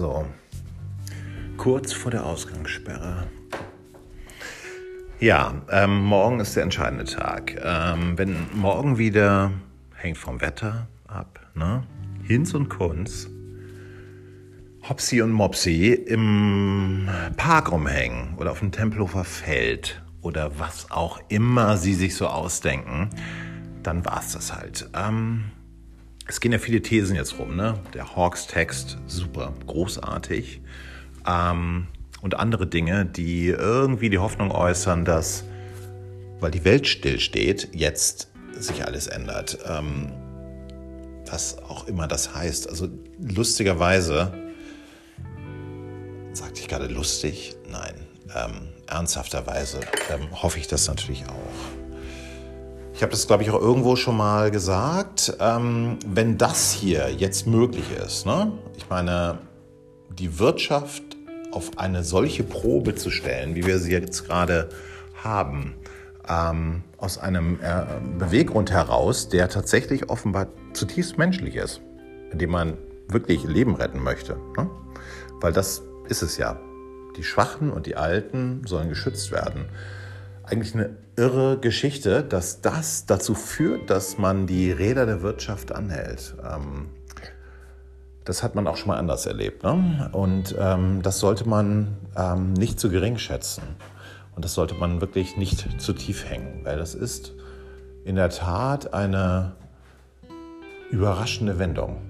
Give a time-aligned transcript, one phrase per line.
[0.00, 0.24] So,
[1.58, 3.26] kurz vor der Ausgangssperre.
[5.18, 7.60] Ja, ähm, morgen ist der entscheidende Tag.
[7.62, 9.52] Ähm, wenn morgen wieder,
[9.94, 11.82] hängt vom Wetter ab, ne?
[12.22, 13.28] Hinz und Kunz,
[14.88, 17.06] Hopsi und Mopsi im
[17.36, 23.10] Park rumhängen oder auf dem Tempelhofer Feld oder was auch immer sie sich so ausdenken,
[23.82, 24.88] dann war es das halt.
[24.94, 25.44] Ähm,
[26.30, 27.80] es gehen ja viele Thesen jetzt rum, ne?
[27.92, 30.60] Der Hawks-Text, super, großartig.
[31.26, 31.88] Ähm,
[32.22, 35.42] und andere Dinge, die irgendwie die Hoffnung äußern, dass,
[36.38, 39.58] weil die Welt stillsteht, jetzt sich alles ändert.
[39.66, 40.12] Ähm,
[41.28, 42.68] was auch immer das heißt.
[42.68, 44.32] Also lustigerweise,
[46.32, 47.56] sagte ich gerade lustig?
[47.68, 47.94] Nein,
[48.36, 51.79] ähm, ernsthafterweise ähm, hoffe ich das natürlich auch.
[53.00, 55.32] Ich habe das, glaube ich, auch irgendwo schon mal gesagt.
[55.40, 58.52] Ähm, wenn das hier jetzt möglich ist, ne?
[58.76, 59.38] ich meine,
[60.10, 61.02] die Wirtschaft
[61.50, 64.68] auf eine solche Probe zu stellen, wie wir sie jetzt gerade
[65.14, 65.76] haben,
[66.28, 67.86] ähm, aus einem äh,
[68.18, 71.80] Beweggrund heraus, der tatsächlich offenbar zutiefst menschlich ist,
[72.32, 72.76] indem man
[73.08, 74.36] wirklich Leben retten möchte.
[74.58, 74.68] Ne?
[75.40, 76.60] Weil das ist es ja.
[77.16, 79.70] Die Schwachen und die Alten sollen geschützt werden
[80.50, 86.34] eigentlich eine irre Geschichte, dass das dazu führt, dass man die Räder der Wirtschaft anhält.
[86.44, 86.90] Ähm,
[88.24, 89.62] das hat man auch schon mal anders erlebt.
[89.62, 90.10] Ne?
[90.12, 93.62] Und ähm, das sollte man ähm, nicht zu gering schätzen.
[94.34, 97.32] Und das sollte man wirklich nicht zu tief hängen, weil das ist
[98.04, 99.52] in der Tat eine
[100.90, 102.00] überraschende Wendung.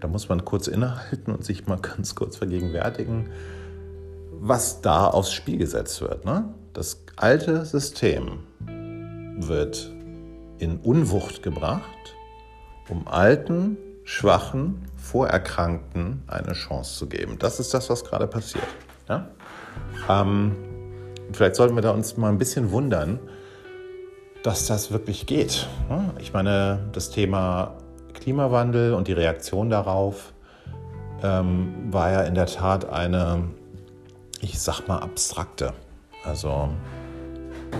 [0.00, 3.30] Da muss man kurz innehalten und sich mal ganz kurz vergegenwärtigen,
[4.40, 6.24] was da aufs Spiel gesetzt wird.
[6.24, 6.52] Ne?
[6.72, 8.40] Das alte System
[9.38, 9.92] wird
[10.58, 11.82] in Unwucht gebracht,
[12.88, 17.36] um alten, schwachen, Vorerkrankten eine Chance zu geben.
[17.38, 18.66] Das ist das, was gerade passiert.
[19.08, 19.28] Ja?
[20.08, 20.56] Ähm,
[21.32, 23.18] vielleicht sollten wir da uns mal ein bisschen wundern,
[24.42, 25.66] dass das wirklich geht.
[25.88, 26.14] Ne?
[26.20, 27.76] Ich meine, das Thema
[28.14, 30.32] Klimawandel und die Reaktion darauf
[31.22, 33.44] ähm, war ja in der Tat eine
[34.40, 35.72] ich sag mal, abstrakte.
[36.24, 36.70] Also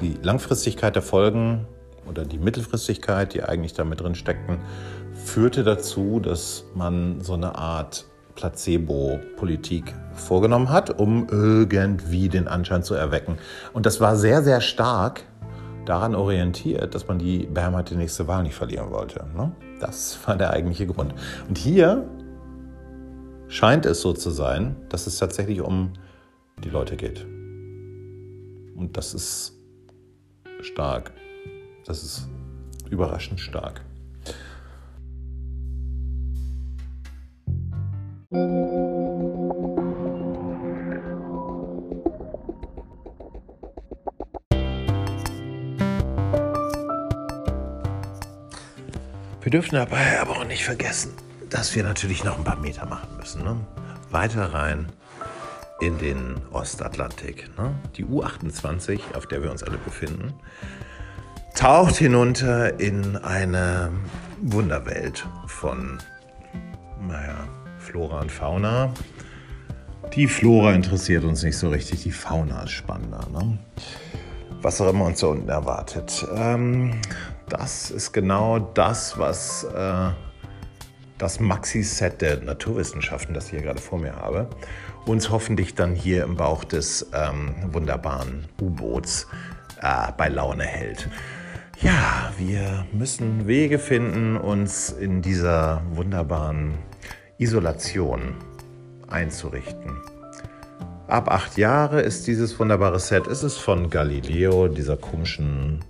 [0.00, 1.66] die Langfristigkeit der Folgen
[2.08, 4.58] oder die Mittelfristigkeit, die eigentlich da mit drin steckten,
[5.14, 8.04] führte dazu, dass man so eine Art
[8.34, 13.38] Placebo-Politik vorgenommen hat, um irgendwie den Anschein zu erwecken.
[13.72, 15.22] Und das war sehr, sehr stark
[15.86, 19.24] daran orientiert, dass man die die nächste Wahl nicht verlieren wollte.
[19.36, 19.52] Ne?
[19.80, 21.14] Das war der eigentliche Grund.
[21.48, 22.08] Und hier
[23.48, 25.92] scheint es so zu sein, dass es tatsächlich um
[26.64, 27.24] die Leute geht.
[28.74, 29.52] Und das ist
[30.62, 31.12] stark.
[31.84, 32.28] Das ist
[32.90, 33.82] überraschend stark.
[49.42, 51.12] Wir dürfen dabei aber auch nicht vergessen,
[51.50, 53.44] dass wir natürlich noch ein paar Meter machen müssen.
[53.44, 53.60] Ne?
[54.10, 54.90] Weiter rein
[55.80, 57.50] in den Ostatlantik.
[57.58, 57.74] Ne?
[57.96, 60.34] Die U28, auf der wir uns alle befinden,
[61.54, 63.90] taucht hinunter in eine
[64.40, 65.98] Wunderwelt von,
[67.08, 67.48] naja,
[67.78, 68.92] Flora und Fauna.
[70.14, 73.26] Die Flora interessiert uns nicht so richtig, die Fauna ist spannender.
[73.32, 73.58] Ne?
[74.62, 76.26] Was auch immer uns da unten erwartet.
[76.34, 77.00] Ähm,
[77.48, 80.10] das ist genau das, was äh,
[81.18, 84.48] das Maxi-Set der Naturwissenschaften, das ich hier gerade vor mir habe,
[85.06, 89.26] uns hoffentlich dann hier im Bauch des ähm, wunderbaren U-Boots
[89.80, 91.08] äh, bei Laune hält.
[91.80, 96.74] Ja, wir müssen Wege finden, uns in dieser wunderbaren
[97.38, 98.34] Isolation
[99.08, 99.96] einzurichten.
[101.06, 103.26] Ab acht Jahre ist dieses wunderbare Set.
[103.26, 105.84] Es ist von Galileo, dieser komischen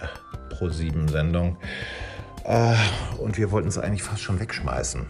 [0.00, 1.58] äh, Pro-7-Sendung.
[2.44, 2.76] Äh,
[3.18, 5.06] und wir wollten es eigentlich fast schon wegschmeißen.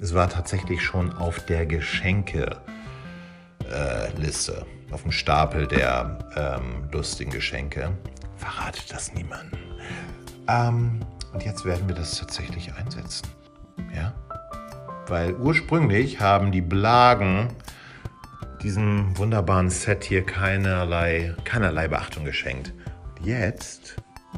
[0.00, 2.60] Es war tatsächlich schon auf der Geschenkeliste,
[3.70, 7.92] äh, auf dem Stapel der ähm, lustigen Geschenke.
[8.36, 9.60] Verratet das niemandem.
[10.48, 11.00] Ähm,
[11.32, 13.28] und jetzt werden wir das tatsächlich einsetzen.
[13.94, 14.12] Ja?
[15.06, 17.48] Weil ursprünglich haben die Blagen
[18.62, 22.72] diesem wunderbaren Set hier keinerlei, keinerlei Beachtung geschenkt.
[23.20, 23.96] Jetzt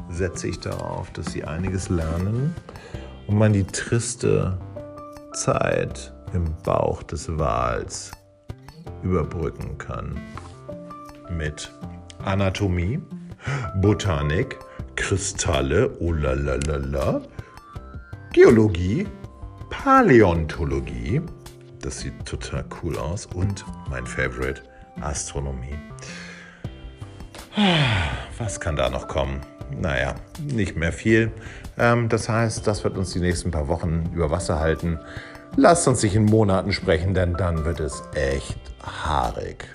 [0.09, 2.55] setze ich darauf, dass sie einiges lernen
[3.27, 4.57] und man die triste
[5.33, 8.11] Zeit im Bauch des Wals
[9.03, 10.19] überbrücken kann.
[11.29, 11.71] Mit
[12.23, 13.01] Anatomie,
[13.81, 14.57] Botanik,
[14.95, 17.21] Kristalle, oh la la la
[18.33, 19.07] Geologie,
[19.69, 21.21] Paläontologie,
[21.85, 23.27] Das sieht total cool aus.
[23.27, 24.63] Und mein Favorite,
[25.01, 25.77] Astronomie.
[28.39, 29.39] Was kann da noch kommen?
[29.71, 31.31] Naja, nicht mehr viel.
[31.77, 34.99] Ähm, das heißt, das wird uns die nächsten paar Wochen über Wasser halten.
[35.55, 39.65] Lasst uns nicht in Monaten sprechen, denn dann wird es echt haarig.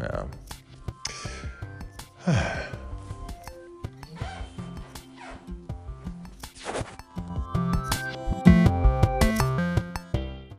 [0.00, 0.26] Ja.